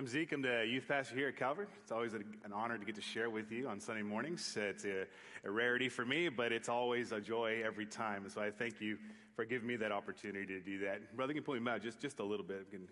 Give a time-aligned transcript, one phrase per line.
[0.00, 0.32] I'm Zeke.
[0.32, 1.66] I'm the youth pastor here at Calvary.
[1.82, 4.56] It's always an honor to get to share with you on Sunday mornings.
[4.58, 5.04] It's a,
[5.44, 8.22] a, rarity for me, but it's always a joy every time.
[8.22, 8.96] And so I thank you
[9.36, 11.14] for giving me that opportunity to do that.
[11.14, 12.60] Brother, you can pull me out just, just a little bit.
[12.60, 12.88] I'm getting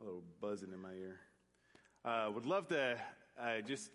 [0.00, 1.18] a little buzzing in my ear.
[2.04, 2.96] Uh, would love to
[3.40, 3.90] uh, just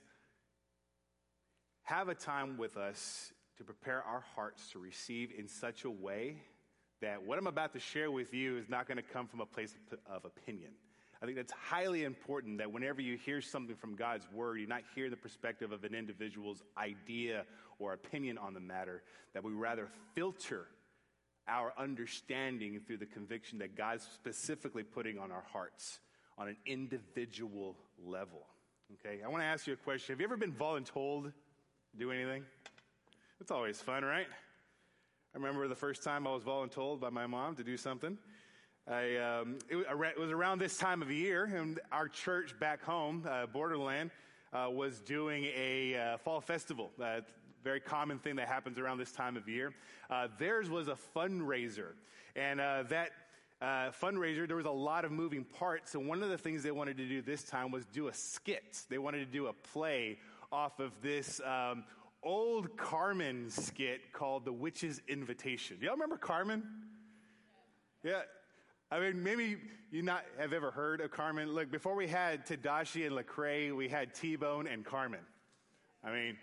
[1.84, 6.41] have a time with us to prepare our hearts to receive in such a way
[6.99, 9.45] that what I'm about to share with you is not going to come from a
[9.45, 10.71] place of, of opinion
[11.21, 14.81] I think that's highly important that whenever you hear something from God's word, you not
[14.94, 17.45] hear the perspective of an individual's idea
[17.80, 19.03] or opinion on the matter,
[19.34, 20.67] that we rather filter
[21.48, 25.99] our understanding through the conviction that God's specifically putting on our hearts
[26.38, 28.45] on an individual level.
[28.93, 30.13] Okay, I want to ask you a question.
[30.13, 32.43] Have you ever been voluntold to do anything?
[33.41, 34.27] It's always fun, right?
[35.34, 38.18] I remember the first time I was voluntold by my mom to do something.
[38.90, 43.46] I, um, it, was around this time of year, and our church back home, uh,
[43.46, 44.12] Borderland,
[44.54, 46.90] uh, was doing a uh, fall festival.
[47.02, 47.20] Uh,
[47.66, 49.74] very common thing that happens around this time of year.
[50.10, 51.96] Uh, theirs was a fundraiser,
[52.38, 53.12] and uh, that
[53.62, 55.91] uh, fundraiser, there was a lot of moving parts.
[55.91, 58.85] So one of the things they wanted to do this time was do a skit.
[58.90, 60.18] They wanted to do a play
[60.49, 61.84] off of this um,
[62.24, 66.63] old Carmen skit called "The Witch's Invitation." Y'all remember Carmen?
[68.01, 68.22] Yeah,
[68.90, 69.57] I mean, maybe
[69.91, 71.53] you not have ever heard of Carmen.
[71.53, 75.19] Look, before we had Tedashii and Lecrae, we had T-Bone and Carmen.
[76.03, 76.38] I mean,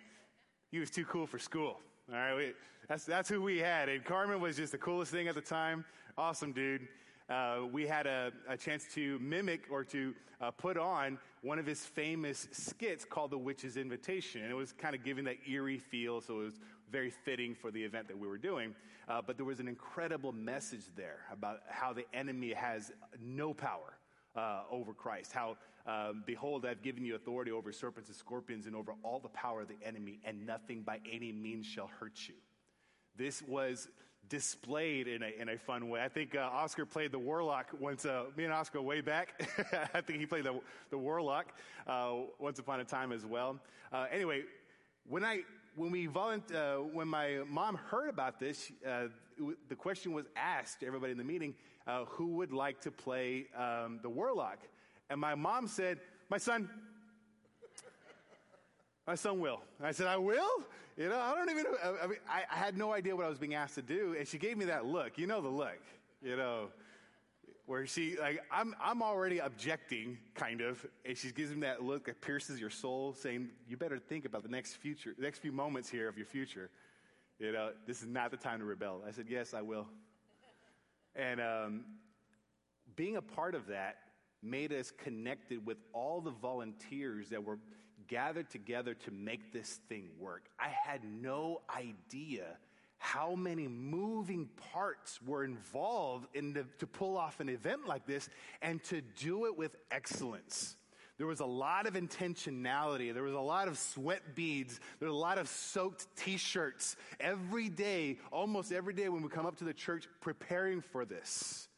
[0.71, 1.81] he was too cool for school.
[2.13, 2.53] All right, we,
[2.89, 5.87] that's that's who we had, and Carmen was just the coolest thing at the time.
[6.19, 6.87] Awesome dude
[7.29, 11.65] uh, we had a, a, chance to mimic or to uh, put on one of
[11.65, 14.43] his famous skits called The Witch's Invitation.
[14.43, 16.61] And it was kind of giving that eerie feel, so it was
[16.95, 18.73] very fitting for the event that we were doing.
[19.09, 23.99] Uh, but there was an incredible message there about how the enemy has no power.
[24.37, 25.33] Uh, over Christ.
[25.33, 29.29] How, um, behold, I've given you authority over serpents and scorpions and over all the
[29.29, 32.35] power of the enemy, and nothing by any means shall hurt you.
[33.17, 33.87] This was
[34.29, 36.03] displayed in a, in a fun way.
[36.03, 39.41] I think uh, Oscar played the warlock once, uh, me and Oscar way back.
[39.95, 40.59] I think he played the,
[40.91, 41.47] the warlock
[41.87, 43.61] uh, once upon a time as well.
[43.93, 44.43] Uh, anyway,
[45.09, 45.43] when I,
[45.77, 49.09] when we volunt, uh, when my mom heard about this, uh,
[49.69, 51.55] the question was asked to everybody in the meeting,
[52.07, 54.59] who would like to play um, the warlock?
[55.11, 55.99] And my mom said,
[56.31, 56.69] my son,
[59.07, 59.61] my son will.
[59.79, 60.65] And I said, I will?
[60.97, 63.39] You know, I don't even, I, mean, I, I, had no idea what I was
[63.39, 64.15] being asked to do.
[64.17, 65.19] And she gave me that look.
[65.19, 65.81] You know the look,
[66.23, 66.69] you know,
[67.67, 70.85] where she, like, I'm, I'm already objecting, kind of.
[71.05, 74.43] And she gives me that look that pierces your soul, saying, you better think about
[74.43, 76.71] the next future, the next few moments here of your future.
[77.39, 79.03] You know, this is not the time to rebel.
[79.07, 79.87] I said, yes, I will.
[81.17, 81.85] And um,
[82.97, 83.97] being a part of that,
[84.45, 87.59] made us connected with all the volunteers that were
[88.07, 90.45] gathered together to make this thing work.
[90.61, 92.59] I had no idea
[92.99, 98.29] how many moving parts were involved in the, to pull off an event like this
[98.63, 100.77] and to do it with excellence.
[101.17, 103.15] There was a lot of intentionality.
[103.15, 104.81] There was a lot of sweat beads.
[104.99, 109.29] There was a lot of soaked t shirts every day, almost every day when we
[109.29, 111.69] come up to the church preparing for this.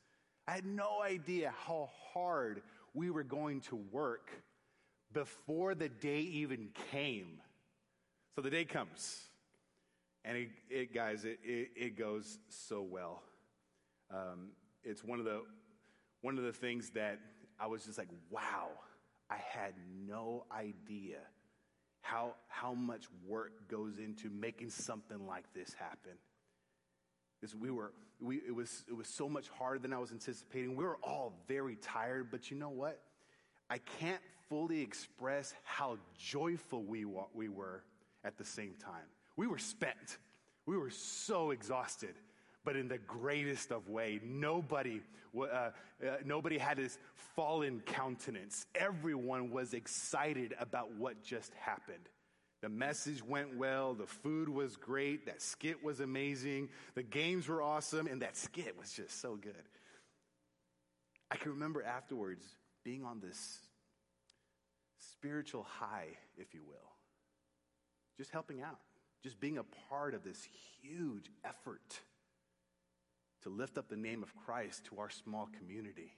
[0.48, 2.62] I had no idea how hard
[2.94, 4.31] we were going to work
[5.12, 7.41] before the day even came.
[8.34, 9.22] So the day comes,
[10.27, 13.23] and it, it guys, it, it, it, goes so well.
[14.13, 14.51] Um,
[14.83, 15.43] it's one of the
[16.21, 17.21] one of the things that
[17.61, 18.71] I was just like, wow,
[19.31, 19.75] I had
[20.07, 21.19] no idea
[22.01, 26.13] how how much work goes into making something like this happen
[27.43, 30.75] is we were we, it was it was so much harder than I was anticipating.
[30.75, 33.01] We were all very tired, but you know what?
[33.71, 37.85] I can't fully express how joyful we we were
[38.25, 39.07] at the same time.
[39.37, 40.19] We were spent.
[40.67, 42.15] We were so exhausted,
[42.65, 44.21] but in the greatest of way.
[44.25, 45.01] Nobody
[45.37, 45.71] uh, uh,
[46.25, 46.99] nobody had this
[47.34, 48.66] fallen countenance.
[48.75, 52.09] Everyone was excited about what just happened.
[52.63, 53.95] The message went well.
[53.95, 55.27] The food was great.
[55.27, 56.71] That skit was amazing.
[56.95, 58.07] The games were awesome.
[58.07, 59.55] And that skit was just so good.
[61.31, 62.45] I can remember afterwards
[62.84, 63.59] being on this
[64.99, 66.09] spiritual high,
[66.39, 66.93] if you will,
[68.16, 68.78] just helping out,
[69.22, 70.47] just being a part of this
[70.80, 72.01] huge effort
[73.42, 76.13] to lift up the name of Christ to our small community.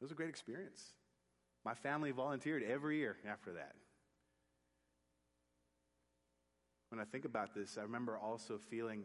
[0.00, 0.82] It was a great experience.
[1.64, 3.74] My family volunteered every year after that.
[6.90, 9.04] when I think about this, I remember also feeling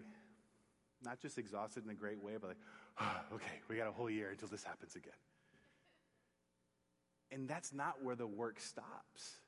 [1.04, 2.58] not just exhausted in a great way, but like,
[3.00, 5.14] oh, okay, we got a whole year until this happens again.
[7.32, 9.40] And that's not where the work stops.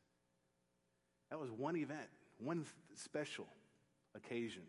[1.30, 3.48] That was one event, one special
[4.16, 4.63] occasion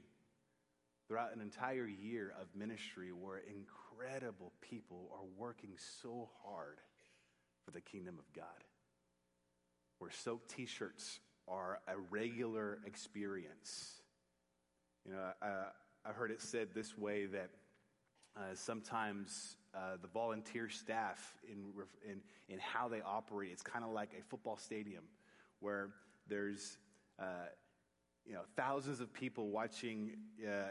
[1.06, 5.70] throughout an entire year of ministry where incredible people are working
[6.02, 6.78] so hard
[7.64, 8.44] for the kingdom of God.
[9.98, 14.02] Where soaked t shirts are a regular experience.
[15.06, 15.46] You know, I,
[16.04, 17.50] I heard it said this way that
[18.36, 21.72] uh, sometimes uh, the volunteer staff in,
[22.08, 25.04] in, in how they operate, it's kind of like a football stadium
[25.60, 25.90] where
[26.28, 26.78] there's
[27.18, 27.24] uh,
[28.26, 30.12] you know, thousands of people watching
[30.42, 30.70] uh,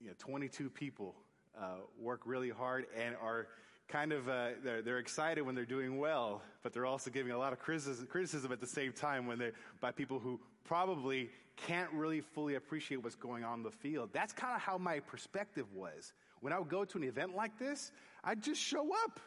[0.00, 1.14] you know, 22 people
[1.58, 3.48] uh, work really hard and are
[3.88, 7.38] kind of uh, they're, they're excited when they're doing well, but they're also giving a
[7.38, 11.90] lot of criticism, criticism at the same time when they by people who probably can't
[11.92, 14.10] really fully appreciate what's going on in the field.
[14.12, 16.12] That's kind of how my perspective was.
[16.40, 19.20] When I would go to an event like this, I'd just show up.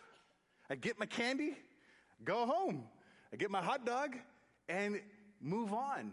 [0.69, 1.57] I'd get my candy,
[2.23, 2.83] go home.
[3.33, 4.15] I get my hot dog,
[4.67, 4.99] and
[5.41, 6.11] move on.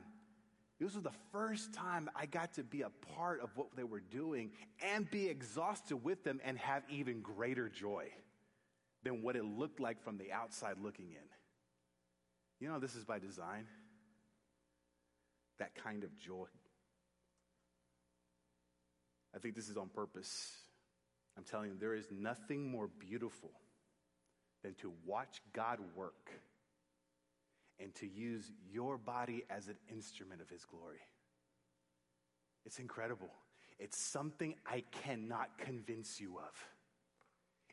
[0.79, 4.01] This was the first time I got to be a part of what they were
[4.01, 4.51] doing
[4.83, 8.09] and be exhausted with them and have even greater joy
[9.03, 11.29] than what it looked like from the outside looking in.
[12.61, 13.67] You know, this is by design.
[15.59, 16.47] That kind of joy.
[19.35, 20.51] I think this is on purpose.
[21.39, 23.51] I'm telling you, there is nothing more beautiful
[24.63, 26.31] than to watch God work
[27.81, 31.01] and to use your body as an instrument of His glory.
[32.65, 33.31] It's incredible.
[33.79, 36.69] It's something I cannot convince you of.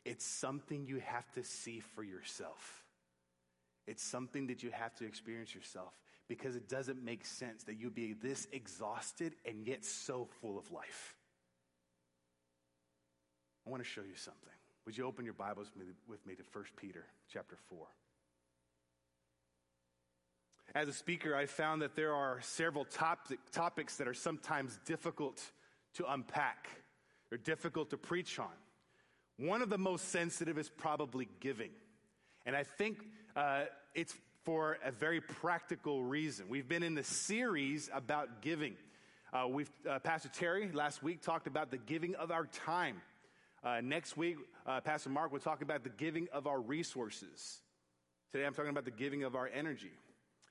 [0.04, 2.84] It's something you have to see for yourself.
[3.86, 5.92] It's something that you have to experience yourself
[6.28, 10.70] because it doesn't make sense that you be this exhausted and yet so full of
[10.72, 11.16] life.
[13.66, 14.52] I want to show you something.
[14.84, 15.70] Would you open your Bibles
[16.06, 17.86] with me to 1 Peter chapter 4?
[20.74, 25.40] As a speaker, I found that there are several topic, topics that are sometimes difficult
[25.94, 26.68] to unpack
[27.30, 28.48] or difficult to preach on.
[29.36, 31.70] One of the most sensitive is probably giving.
[32.44, 32.98] And I think
[33.36, 36.48] uh, it's for a very practical reason.
[36.48, 38.74] We've been in the series about giving.
[39.32, 43.00] Uh, we've, uh, Pastor Terry last week talked about the giving of our time.
[43.62, 47.60] Uh, next week, uh, Pastor Mark will talk about the giving of our resources.
[48.32, 49.92] Today, I'm talking about the giving of our energy.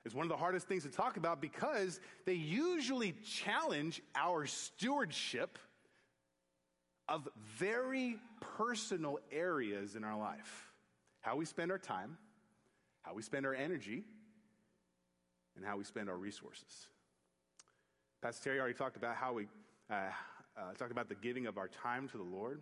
[0.04, 5.58] It's one of the hardest things to talk about because they usually challenge our stewardship
[7.08, 7.28] of
[7.58, 8.18] very
[8.58, 10.70] personal areas in our life
[11.24, 12.18] how we spend our time,
[13.00, 14.04] how we spend our energy,
[15.56, 16.88] and how we spend our resources.
[18.20, 19.46] Pastor Terry already talked about how we
[19.90, 20.10] uh,
[20.54, 22.60] uh, talked about the giving of our time to the Lord.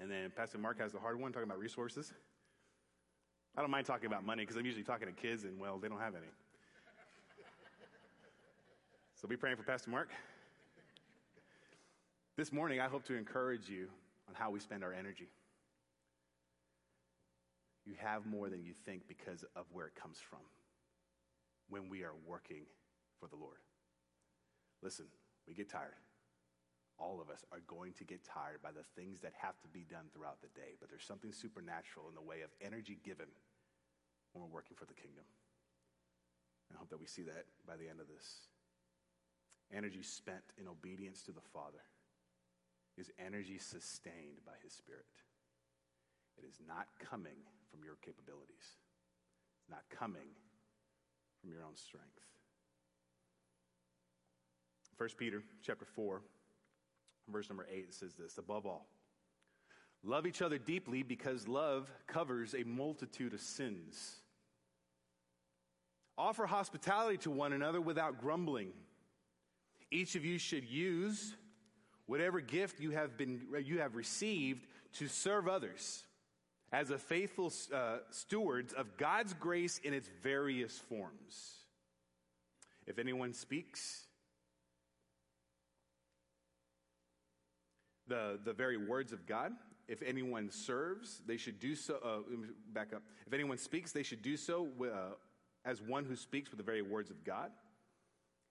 [0.00, 2.14] And then Pastor Mark has the hard one, talking about resources.
[3.56, 5.88] I don't mind talking about money because I'm usually talking to kids and, well, they
[5.88, 6.26] don't have any.
[9.14, 10.10] so be praying for Pastor Mark.
[12.36, 13.88] This morning, I hope to encourage you
[14.28, 15.28] on how we spend our energy.
[17.84, 20.40] You have more than you think because of where it comes from
[21.68, 22.62] when we are working
[23.18, 23.58] for the Lord.
[24.82, 25.06] Listen,
[25.48, 25.94] we get tired.
[26.98, 29.86] All of us are going to get tired by the things that have to be
[29.86, 33.30] done throughout the day, but there's something supernatural in the way of energy given
[34.32, 35.24] when we're working for the kingdom.
[36.74, 38.50] I hope that we see that by the end of this.
[39.72, 41.84] Energy spent in obedience to the Father
[42.96, 45.06] is energy sustained by His Spirit.
[46.36, 48.74] It is not coming from your capabilities,
[49.60, 50.34] it's not coming
[51.40, 52.20] from your own strength.
[54.96, 56.22] 1 Peter chapter 4,
[57.28, 58.86] verse number 8 says this Above all,
[60.02, 64.16] love each other deeply because love covers a multitude of sins.
[66.16, 68.72] Offer hospitality to one another without grumbling.
[69.90, 71.36] Each of you should use
[72.06, 76.04] whatever gift you have, been, you have received to serve others
[76.72, 81.58] as a faithful uh, stewards of God's grace in its various forms.
[82.86, 84.07] If anyone speaks,
[88.08, 89.52] the, the very words of God.
[89.86, 91.96] If anyone serves, they should do so.
[92.04, 92.36] Uh,
[92.72, 93.02] back up.
[93.26, 95.14] If anyone speaks, they should do so uh,
[95.64, 97.50] as one who speaks with the very words of God.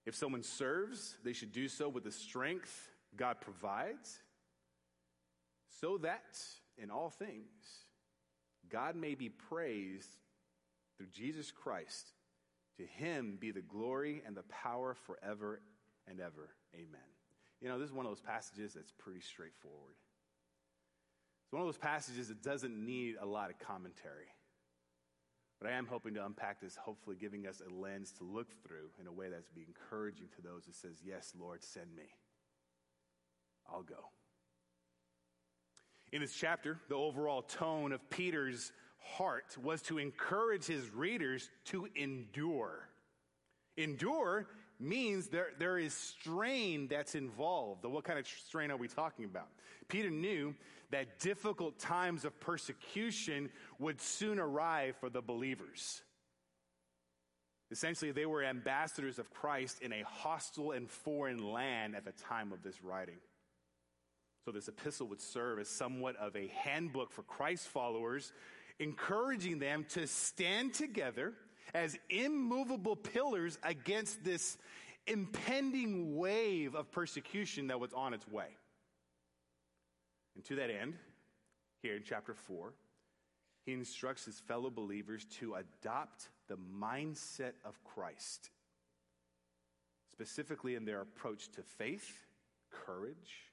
[0.06, 4.20] If someone serves, they should do so with the strength God provides,
[5.82, 6.38] so that
[6.78, 7.86] in all things
[8.70, 10.10] God may be praised
[10.98, 12.12] through Jesus Christ.
[12.78, 15.62] To him be the glory and the power forever
[16.08, 16.50] and ever.
[16.76, 17.17] Amen.
[17.62, 19.96] You know, this is one of those passages that's pretty straightforward.
[21.46, 24.28] It's one of those passages that doesn't need a lot of commentary.
[25.60, 28.90] But I am hoping to unpack this, hopefully giving us a lens to look through
[29.00, 32.04] in a way that's be encouraging to those that says, Yes, Lord, send me.
[33.72, 34.12] I'll go.
[36.12, 41.88] In this chapter, the overall tone of Peter's heart was to encourage his readers to
[41.96, 42.88] endure.
[43.78, 44.48] Endure
[44.80, 47.84] means there, there is strain that's involved.
[47.86, 49.48] What kind of strain are we talking about?
[49.88, 50.54] Peter knew
[50.92, 56.02] that difficult times of persecution would soon arrive for the believers.
[57.70, 62.54] Essentially, they were ambassadors of Christ in a hostile and foreign land at the time
[62.54, 63.18] of this writing.
[64.46, 68.32] So, this epistle would serve as somewhat of a handbook for Christ followers,
[68.80, 71.34] encouraging them to stand together
[71.74, 74.58] as immovable pillars against this
[75.06, 78.58] impending wave of persecution that was on its way.
[80.36, 80.96] And to that end,
[81.82, 82.74] here in chapter 4,
[83.66, 88.50] he instructs his fellow believers to adopt the mindset of Christ,
[90.12, 92.26] specifically in their approach to faith,
[92.72, 93.52] courage,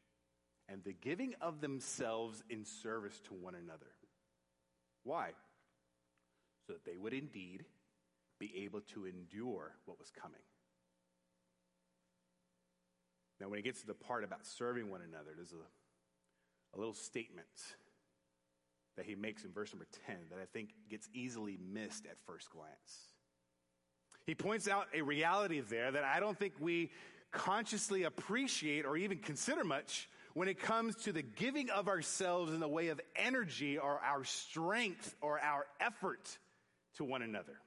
[0.68, 3.90] and the giving of themselves in service to one another.
[5.02, 5.30] Why?
[6.66, 7.64] So that they would indeed
[8.38, 10.40] be able to endure what was coming.
[13.40, 15.66] Now, when it gets to the part about serving one another, there's a
[16.74, 17.46] a little statement
[18.96, 22.50] that he makes in verse number 10 that I think gets easily missed at first
[22.50, 23.12] glance.
[24.26, 26.90] He points out a reality there that I don't think we
[27.32, 32.60] consciously appreciate or even consider much when it comes to the giving of ourselves in
[32.60, 36.38] the way of energy or our strength or our effort
[36.96, 37.58] to one another.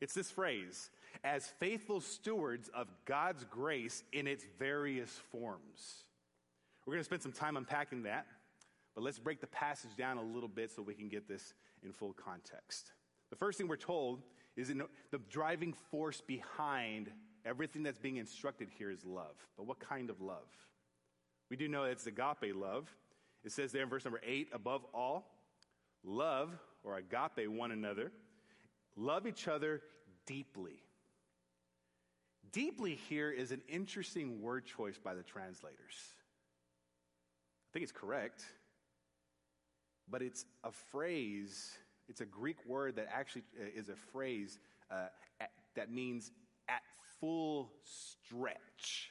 [0.00, 0.90] It's this phrase
[1.24, 6.04] as faithful stewards of God's grace in its various forms.
[6.86, 8.26] We're going to spend some time unpacking that,
[8.94, 11.92] but let's break the passage down a little bit so we can get this in
[11.92, 12.92] full context.
[13.30, 14.22] The first thing we're told
[14.56, 14.72] is
[15.10, 17.10] the driving force behind
[17.44, 19.36] everything that's being instructed here is love.
[19.56, 20.48] But what kind of love?
[21.50, 22.88] We do know it's agape love.
[23.44, 25.30] It says there in verse number eight, above all,
[26.04, 28.12] love or agape one another,
[28.98, 29.80] love each other
[30.26, 30.82] deeply.
[32.52, 35.94] Deeply here is an interesting word choice by the translators.
[37.68, 38.44] I think it's correct,
[40.10, 41.72] but it's a phrase,
[42.08, 44.58] it's a Greek word that actually uh, is a phrase
[44.90, 45.08] uh,
[45.40, 46.30] at, that means
[46.68, 46.80] at
[47.20, 49.10] full stretch,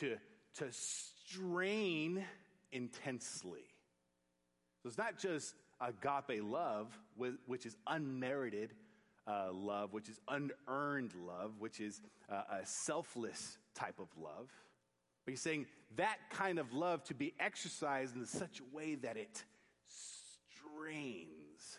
[0.00, 0.16] to,
[0.56, 2.24] to strain
[2.72, 3.64] intensely.
[4.82, 6.86] So it's not just agape love,
[7.46, 8.74] which is unmerited
[9.26, 14.50] uh, love, which is unearned love, which is uh, a selfless type of love.
[15.24, 15.66] But he's saying
[15.96, 19.44] that kind of love to be exercised in such a way that it
[19.84, 21.78] strains.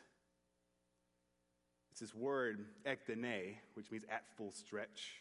[1.92, 5.16] It's this word, ektene, which means at full stretch,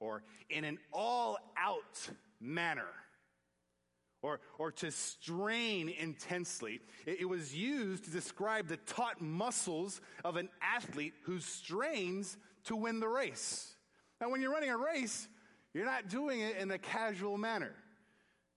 [0.00, 2.08] or in an all out
[2.40, 2.88] manner,
[4.22, 6.80] or, or to strain intensely.
[7.06, 12.76] It, it was used to describe the taut muscles of an athlete who strains to
[12.76, 13.74] win the race.
[14.20, 15.28] Now, when you're running a race,
[15.74, 17.74] you're not doing it in a casual manner.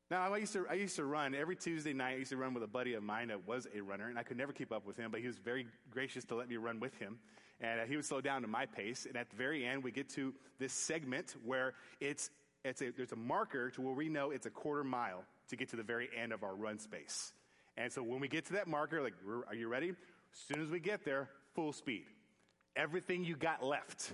[0.09, 2.15] Now, I used, to, I used to run every Tuesday night.
[2.15, 4.23] I used to run with a buddy of mine that was a runner, and I
[4.23, 6.81] could never keep up with him, but he was very gracious to let me run
[6.81, 7.19] with him.
[7.61, 9.05] And uh, he would slow down to my pace.
[9.05, 12.29] And at the very end, we get to this segment where it's,
[12.65, 15.69] it's a, there's a marker to where we know it's a quarter mile to get
[15.69, 17.33] to the very end of our run space.
[17.77, 19.13] And so when we get to that marker, like,
[19.47, 19.89] are you ready?
[19.89, 22.05] As soon as we get there, full speed.
[22.75, 24.11] Everything you got left,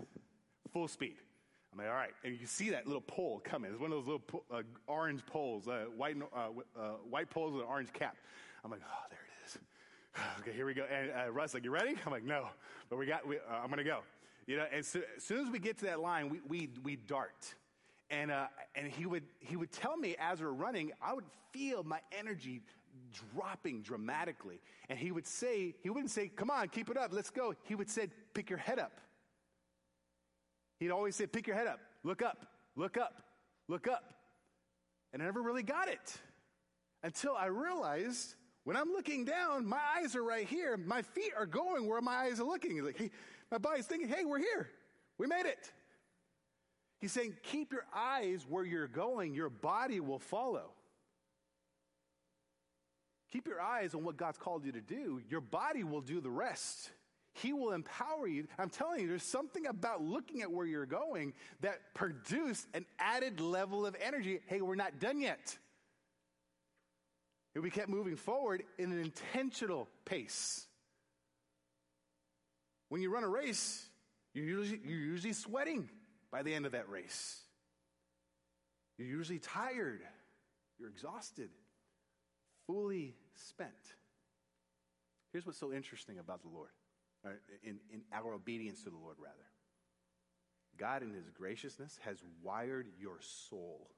[0.73, 1.15] full speed.
[1.71, 2.13] I'm like, all right.
[2.23, 3.71] And you see that little pole coming.
[3.71, 6.47] It's one of those little po- uh, orange poles, uh, white, uh,
[6.79, 8.15] uh, white poles with an orange cap.
[8.63, 9.57] I'm like, oh, there it is.
[10.39, 10.85] okay, here we go.
[10.91, 11.95] And uh, Russ, like, you ready?
[12.05, 12.47] I'm like, no,
[12.89, 13.99] but we got, we, uh, I'm going to go.
[14.47, 16.95] You know, and so, as soon as we get to that line, we, we, we
[16.95, 17.53] dart.
[18.09, 21.83] And, uh, and he, would, he would tell me as we're running, I would feel
[21.83, 22.61] my energy
[23.33, 24.61] dropping dramatically.
[24.89, 27.53] And he would say, he wouldn't say, come on, keep it up, let's go.
[27.63, 29.01] He would say, pick your head up.
[30.79, 32.45] He'd always say, Pick your head up, look up,
[32.75, 33.23] look up,
[33.67, 34.13] look up.
[35.13, 36.17] And I never really got it
[37.03, 40.77] until I realized when I'm looking down, my eyes are right here.
[40.77, 42.83] My feet are going where my eyes are looking.
[42.83, 43.11] like, hey,
[43.49, 44.69] my body's thinking, hey, we're here.
[45.17, 45.71] We made it.
[46.99, 50.71] He's saying, keep your eyes where you're going, your body will follow.
[53.31, 56.29] Keep your eyes on what God's called you to do, your body will do the
[56.29, 56.91] rest.
[57.33, 58.47] He will empower you.
[58.57, 63.39] I'm telling you, there's something about looking at where you're going that produce an added
[63.39, 64.39] level of energy.
[64.47, 65.55] Hey, we're not done yet.
[67.53, 70.65] we kept moving forward in an intentional pace.
[72.89, 73.85] When you run a race,
[74.33, 75.89] you're usually, you're usually sweating
[76.31, 77.41] by the end of that race.
[78.97, 80.01] You're usually tired.
[80.79, 81.49] You're exhausted,
[82.67, 83.71] fully spent.
[85.31, 86.69] Here's what's so interesting about the Lord,
[87.63, 89.35] in, in our obedience to the Lord, rather.
[90.77, 93.89] God, in His graciousness, has wired your soul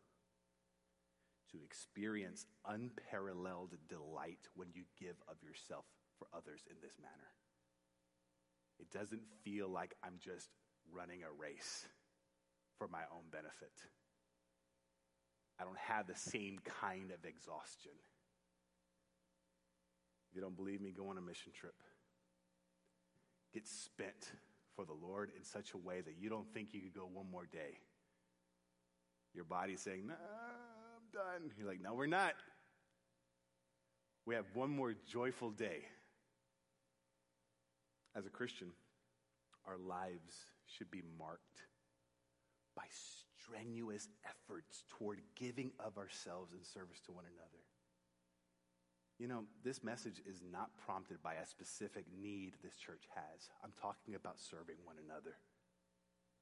[1.52, 5.86] to experience unparalleled delight when you give of yourself
[6.18, 7.14] for others in this manner.
[8.80, 10.50] It doesn't feel like I'm just
[10.94, 11.86] running a race
[12.80, 13.74] for my own benefit.
[15.60, 17.92] I don't have the same kind of exhaustion.
[20.30, 21.76] If you don't believe me, go on a mission trip.
[23.54, 24.32] Get spent
[24.76, 27.30] for the Lord in such a way that you don't think you could go one
[27.30, 27.80] more day.
[29.34, 31.52] Your body's saying, nah, I'm done.
[31.58, 32.34] You're like, no, we're not.
[34.26, 35.82] We have one more joyful day.
[38.16, 38.70] As a Christian,
[39.68, 41.69] our lives should be marked
[42.80, 42.88] by
[43.44, 47.60] strenuous efforts toward giving of ourselves in service to one another.
[49.20, 53.50] You know, this message is not prompted by a specific need this church has.
[53.62, 55.36] I'm talking about serving one another.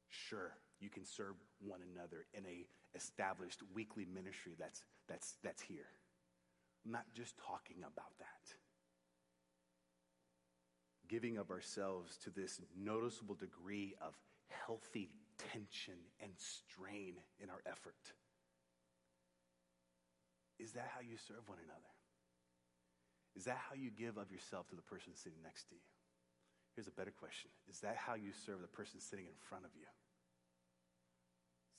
[0.09, 5.89] Sure, you can serve one another in a established weekly ministry that's that's that's here.
[6.85, 8.53] I'm not just talking about that.
[11.09, 14.13] Giving of ourselves to this noticeable degree of
[14.49, 17.99] healthy tension and strain in our effort.
[20.59, 21.93] Is that how you serve one another?
[23.37, 25.85] Is that how you give of yourself to the person sitting next to you?
[26.73, 29.71] Here's a better question Is that how you serve the person sitting in front of
[29.77, 29.85] you?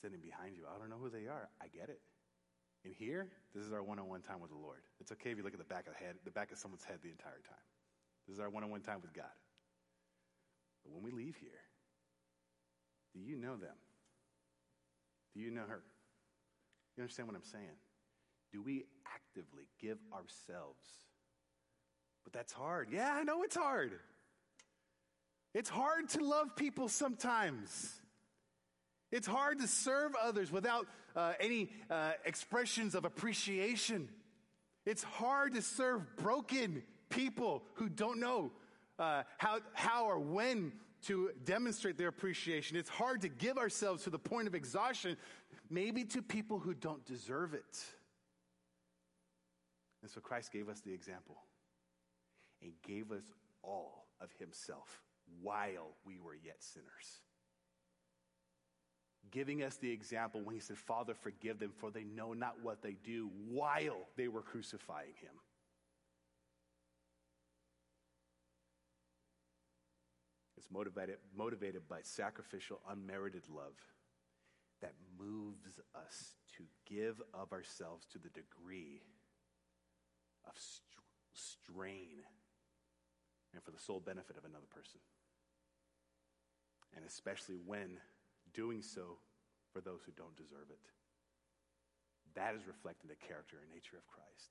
[0.02, 0.62] Sitting behind you?
[0.70, 1.50] I don't know who they are.
[1.58, 1.98] I get it.
[2.84, 4.86] And here, this is our one on one time with the Lord.
[5.00, 6.84] It's okay if you look at the back of the head, the back of someone's
[6.84, 7.66] head the entire time.
[8.26, 9.34] This is our one on one time with God.
[10.84, 11.67] But when we leave here,
[13.18, 13.76] do you know them?
[15.34, 15.82] Do you know her?
[16.96, 17.78] You understand what I'm saying?
[18.52, 21.08] Do we actively give ourselves
[22.28, 22.88] but that's hard.
[22.92, 23.92] Yeah, I know it's hard.
[25.54, 28.02] It's hard to love people sometimes.
[29.10, 34.10] It's hard to serve others without uh, any uh, expressions of appreciation.
[34.84, 38.52] It's hard to serve broken people who don't know
[38.98, 40.72] uh, how, how or when
[41.06, 42.76] to demonstrate their appreciation.
[42.76, 45.16] It's hard to give ourselves to the point of exhaustion,
[45.70, 47.84] maybe to people who don't deserve it.
[50.02, 51.36] And so Christ gave us the example
[52.62, 53.24] and gave us
[53.62, 55.02] all of himself
[55.42, 57.22] while we were yet sinners.
[59.30, 62.82] Giving us the example when he said, Father, forgive them, for they know not what
[62.82, 65.34] they do, while they were crucifying him.
[70.68, 73.76] It's motivated, motivated by sacrificial, unmerited love
[74.80, 79.00] that moves us to give of ourselves to the degree
[80.46, 80.52] of
[81.32, 82.20] strain
[83.54, 85.00] and for the sole benefit of another person.
[86.96, 87.98] And especially when
[88.52, 89.18] doing so
[89.72, 90.80] for those who don't deserve it.
[92.34, 94.50] That is reflecting the character and nature of Christ.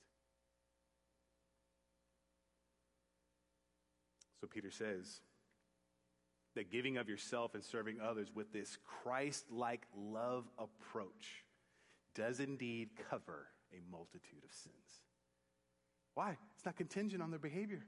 [4.41, 5.21] So Peter says
[6.57, 11.43] that giving of yourself and serving others with this Christ like love approach
[12.15, 15.01] does indeed cover a multitude of sins.
[16.15, 16.35] Why?
[16.55, 17.83] It's not contingent on their behavior.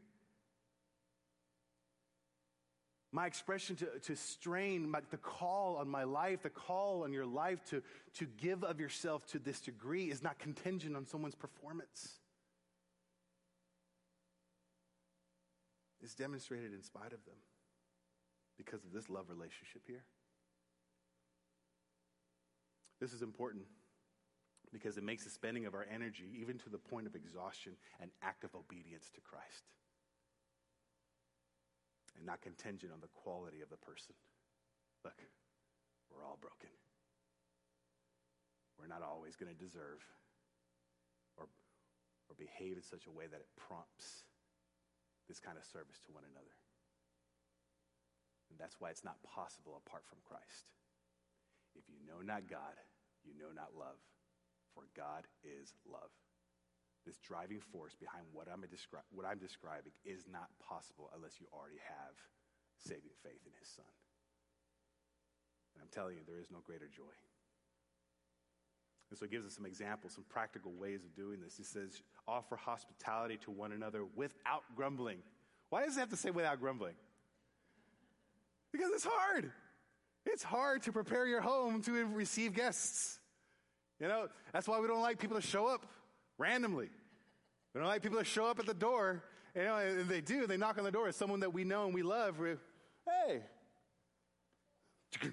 [3.12, 7.26] My expression to, to strain, my, the call on my life, the call on your
[7.26, 7.82] life to,
[8.18, 12.20] to give of yourself to this degree is not contingent on someone's performance.
[16.02, 17.36] It's demonstrated in spite of them
[18.60, 20.04] because of this love relationship here.
[23.00, 23.64] This is important
[24.72, 28.12] because it makes the spending of our energy, even to the point of exhaustion, an
[28.22, 29.64] act of obedience to Christ
[32.20, 34.14] and not contingent on the quality of the person.
[35.08, 35.16] Look,
[36.12, 36.70] we're all broken.
[38.76, 40.04] We're not always going to deserve
[41.40, 41.48] or,
[42.28, 44.28] or behave in such a way that it prompts
[45.32, 46.52] this kind of service to one another.
[48.50, 50.66] And that's why it's not possible apart from Christ.
[51.78, 52.76] If you know not God,
[53.24, 54.02] you know not love,
[54.74, 56.10] for God is love
[57.06, 61.48] this driving force behind what I'm, descri- what I'm describing is not possible unless you
[61.54, 62.16] already have
[62.78, 63.90] saving faith in his son.
[65.74, 67.16] And I'm telling you, there is no greater joy.
[69.10, 71.58] And so it gives us some examples, some practical ways of doing this.
[71.58, 75.20] He says, offer hospitality to one another without grumbling.
[75.70, 76.94] Why does it have to say without grumbling?
[78.72, 79.52] Because it's hard.
[80.26, 83.20] It's hard to prepare your home to receive guests.
[84.00, 85.86] You know, that's why we don't like people to show up
[86.38, 86.90] randomly.
[87.74, 89.24] We don't like people to show up at the door.
[89.56, 91.08] You know, and they do, they knock on the door.
[91.08, 92.40] It's someone that we know and we love.
[92.40, 92.60] We're,
[93.06, 93.42] hey,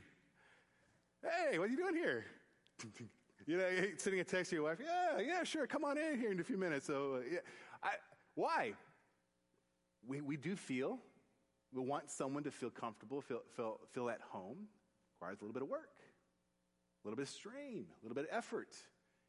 [1.23, 2.25] hey, what are you doing here?
[3.49, 4.79] You know, sending a text to your wife.
[4.85, 5.69] Yeah, yeah, sure.
[5.69, 6.85] Come on in here in a few minutes.
[6.85, 7.39] So, uh, yeah.
[7.81, 7.91] I,
[8.35, 8.73] why?
[10.05, 10.99] We, we do feel,
[11.77, 14.69] we want someone to feel comfortable, feel, feel, feel at home.
[15.17, 15.97] Requires a little bit of work,
[17.05, 18.69] a little bit of strain, a little bit of effort.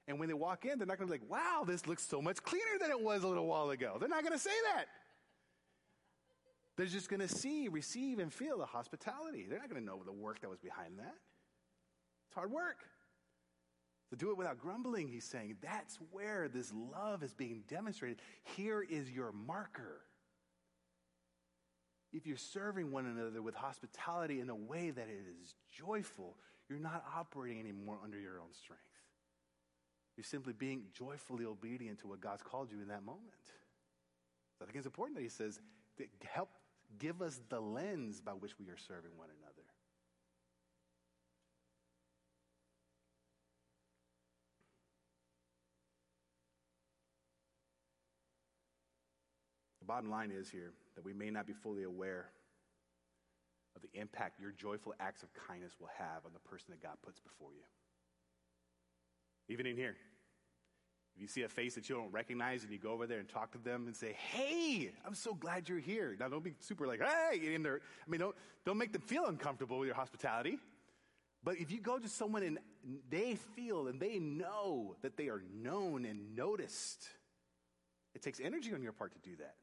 [0.08, 2.22] And when they walk in, they're not going to be like, wow, this looks so
[2.22, 3.98] much cleaner than it was a little while ago.
[4.00, 4.86] They're not going to say that.
[6.76, 9.46] They're just going to see, receive, and feel the hospitality.
[9.50, 11.16] They're not going to know the work that was behind that.
[12.28, 12.78] It's hard work.
[14.12, 15.58] To do it without grumbling, he's saying.
[15.62, 18.22] That's where this love is being demonstrated.
[18.56, 20.02] Here is your marker.
[22.18, 26.36] If you're serving one another with hospitality in a way that it is joyful,
[26.68, 28.82] you're not operating anymore under your own strength.
[30.18, 33.22] You're simply being joyfully obedient to what God's called you in that moment.
[34.58, 35.60] So I think it's important that he says,
[36.24, 36.50] help
[36.98, 39.67] give us the lens by which we are serving one another.
[49.88, 52.30] Bottom line is here that we may not be fully aware
[53.76, 56.98] of the impact your joyful acts of kindness will have on the person that God
[57.04, 57.64] puts before you.
[59.50, 59.96] Even in here.
[61.16, 63.28] If you see a face that you don't recognize and you go over there and
[63.28, 66.16] talk to them and say, Hey, I'm so glad you're here.
[66.20, 67.80] Now don't be super like, hey, in there.
[68.06, 70.60] I mean, don't, don't make them feel uncomfortable with your hospitality.
[71.44, 72.60] But if you go to someone and
[73.10, 77.08] they feel and they know that they are known and noticed,
[78.14, 79.56] it takes energy on your part to do that.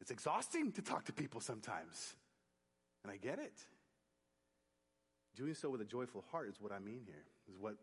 [0.00, 2.14] It's exhausting to talk to people sometimes.
[3.04, 3.52] And I get it.
[5.36, 7.76] Doing so with a joyful heart is what I mean here, is what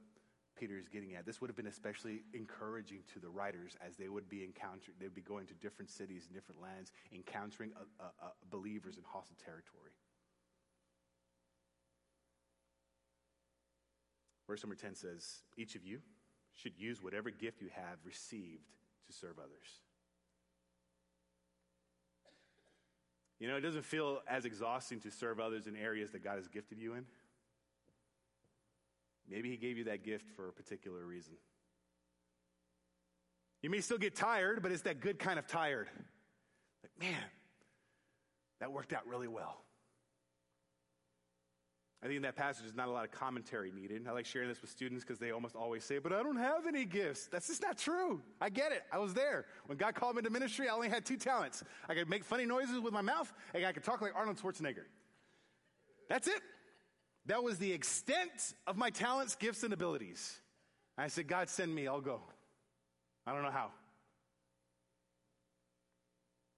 [0.60, 1.26] Peter is getting at.
[1.26, 5.14] This would have been especially encouraging to the writers as they would be encountering, they'd
[5.14, 9.38] be going to different cities and different lands, encountering a, a, a believers in hostile
[9.44, 9.92] territory.
[14.48, 16.00] Verse number 10 says, Each of you
[16.54, 18.72] should use whatever gift you have received
[19.06, 19.87] to serve others.
[23.40, 26.48] You know, it doesn't feel as exhausting to serve others in areas that God has
[26.48, 27.06] gifted you in.
[29.30, 31.34] Maybe He gave you that gift for a particular reason.
[33.62, 35.88] You may still get tired, but it's that good kind of tired.
[36.84, 37.24] Like, man,
[38.60, 39.58] that worked out really well.
[42.04, 44.06] I think in that passage there's not a lot of commentary needed.
[44.08, 46.68] I like sharing this with students because they almost always say, but I don't have
[46.68, 47.28] any gifts.
[47.28, 48.22] That's just not true.
[48.40, 48.84] I get it.
[48.92, 49.46] I was there.
[49.66, 51.64] When God called me to ministry, I only had two talents.
[51.90, 54.86] I could make funny noises with my mouth, and I could talk like Arnold Schwarzenegger.
[56.08, 56.42] That's it.
[57.26, 60.40] That was the extent of my talents, gifts, and abilities.
[60.98, 62.22] I said, God, send me, I'll go.
[63.26, 63.72] I don't know how.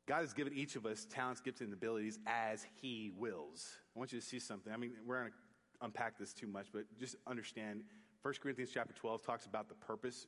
[0.10, 3.78] God has given each of us talents, gifts, and abilities as He wills.
[3.96, 4.74] I want you to see something.
[4.74, 5.38] I mean, we're going to
[5.86, 7.84] unpack this too much, but just understand
[8.24, 10.26] 1 Corinthians chapter 12 talks about the purpose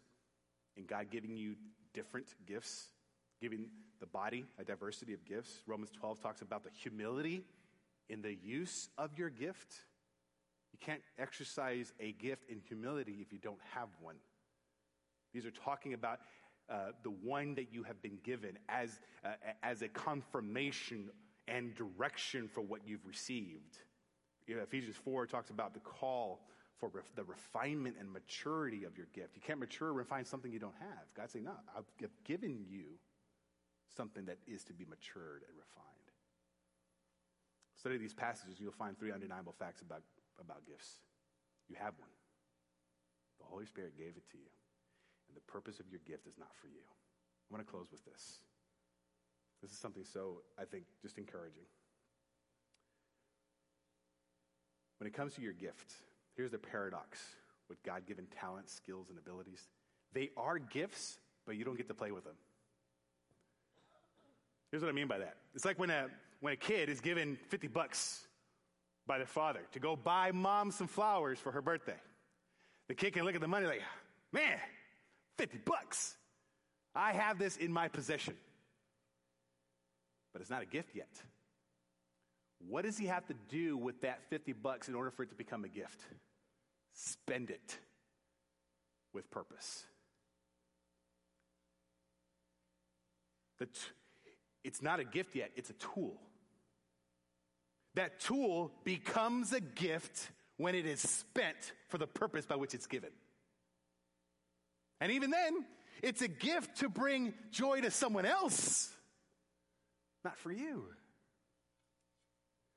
[0.78, 1.56] in God giving you
[1.96, 2.90] different gifts,
[3.42, 5.64] giving the body a diversity of gifts.
[5.66, 7.44] Romans 12 talks about the humility
[8.08, 9.74] in the use of your gift.
[10.74, 14.18] You can't exercise a gift in humility if you don't have one.
[15.34, 16.20] These are talking about
[16.72, 19.30] uh, the one that you have been given as, uh,
[19.62, 21.10] as a confirmation
[21.48, 23.80] and direction for what you've received.
[24.48, 26.48] You know, Ephesians 4 talks about the call
[26.80, 29.36] for ref- the refinement and maturity of your gift.
[29.36, 31.14] You can't mature or refine something you don't have.
[31.16, 31.86] God's saying, no, I've
[32.24, 32.86] given you
[33.96, 35.88] something that is to be matured and refined.
[37.76, 40.04] Study these passages, you'll find three undeniable facts about,
[40.40, 41.00] about gifts.
[41.68, 42.10] You have one.
[43.40, 44.61] The Holy Spirit gave it to you.
[45.32, 46.84] And the purpose of your gift is not for you.
[46.84, 48.40] I want to close with this.
[49.62, 51.64] This is something so, I think, just encouraging.
[55.00, 55.94] When it comes to your gift,
[56.36, 57.20] here's the paradox
[57.70, 59.70] with God given talents, skills, and abilities.
[60.14, 62.36] They are gifts, but you don't get to play with them.
[64.70, 65.38] Here's what I mean by that.
[65.56, 66.08] It's like when a,
[66.42, 68.28] when a kid is given 50 bucks
[69.08, 72.00] by their father to go buy mom some flowers for her birthday.
[72.88, 73.82] The kid can look at the money like,
[74.32, 74.58] man,
[75.42, 76.18] 50 bucks.
[76.94, 78.36] I have this in my possession.
[80.32, 81.10] But it's not a gift yet.
[82.70, 85.36] What does he have to do with that 50 bucks in order for it to
[85.36, 86.00] become a gift?
[86.94, 87.80] Spend it
[89.14, 89.84] with purpose.
[93.60, 93.68] T-
[94.64, 96.14] it's not a gift yet, it's a tool.
[97.96, 102.86] That tool becomes a gift when it is spent for the purpose by which it's
[102.86, 103.10] given.
[105.02, 105.66] And even then,
[106.04, 108.90] it's a gift to bring joy to someone else,
[110.24, 110.86] not for you.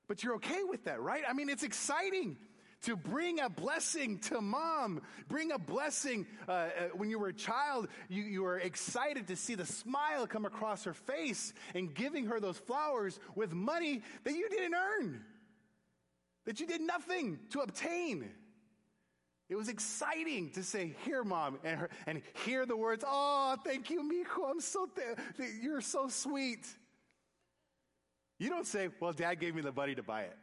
[0.09, 1.23] But you're okay with that, right?
[1.29, 2.39] I mean, it's exciting
[2.83, 6.27] to bring a blessing to mom, bring a blessing.
[6.49, 10.27] Uh, uh, when you were a child, you, you were excited to see the smile
[10.27, 15.23] come across her face and giving her those flowers with money that you didn't earn,
[16.47, 18.31] that you did nothing to obtain.
[19.49, 23.91] It was exciting to say, "Here, mom," and, her, and hear the words, "Oh, thank
[23.91, 24.49] you, Mijo.
[24.51, 25.19] I'm so th-
[25.61, 26.67] you're so sweet."
[28.39, 30.39] You don't say, "Well, Dad gave me the money to buy it."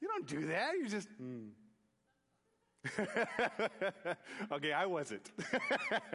[0.00, 0.74] You don't do that.
[0.74, 1.08] You just.
[1.22, 1.50] Mm.
[4.52, 5.30] okay, I wasn't.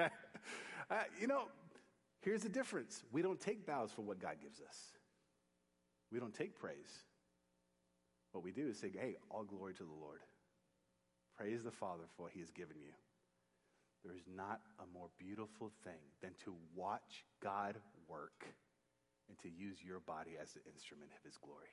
[0.92, 1.46] uh, you know,
[2.22, 3.04] here's the difference.
[3.12, 4.78] We don't take vows for what God gives us.
[6.12, 7.04] We don't take praise.
[8.34, 10.20] What we do is say, "Hey, all glory to the Lord."
[11.40, 12.92] Praise the Father for what He has given you.
[14.04, 17.80] There is not a more beautiful thing than to watch God
[18.12, 18.44] work
[19.30, 21.72] and to use your body as the instrument of His glory.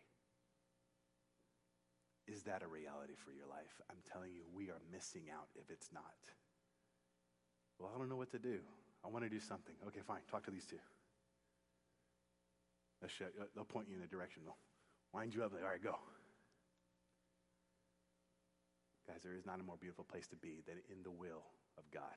[2.30, 3.74] Is that a reality for your life?
[3.90, 6.14] I'm telling you, we are missing out if it's not.
[7.80, 8.62] Well, I don't know what to do.
[9.04, 9.74] I want to do something.
[9.88, 10.22] Okay, fine.
[10.30, 10.78] Talk to these two.
[13.00, 14.42] They'll, show, uh, they'll point you in the direction.
[14.46, 14.58] They'll
[15.12, 15.52] wind you up.
[15.58, 15.98] All right, go.
[19.06, 21.44] Guys, there is not a more beautiful place to be than in the will
[21.78, 22.16] of God.